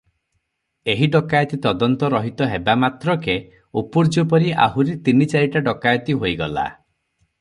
[0.93, 3.37] ଏହି ଡକାଏତି ତଦନ୍ତ ରହିତ ହେବା ମାତ୍ରକେ
[3.83, 6.69] ଉପୁର୍ଯ୍ୟୁପରି ଆହୁରି ତିନି ଚାରିଟା ଡକାଏତି ହୋଇଗଲା।